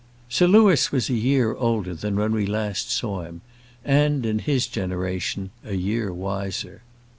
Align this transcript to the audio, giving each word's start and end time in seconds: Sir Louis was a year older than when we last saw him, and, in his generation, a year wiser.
Sir 0.29 0.47
Louis 0.47 0.91
was 0.91 1.11
a 1.11 1.13
year 1.13 1.53
older 1.53 1.93
than 1.93 2.15
when 2.15 2.31
we 2.31 2.47
last 2.47 2.89
saw 2.89 3.21
him, 3.21 3.41
and, 3.85 4.25
in 4.25 4.39
his 4.39 4.65
generation, 4.65 5.51
a 5.63 5.75
year 5.75 6.11
wiser. 6.11 6.81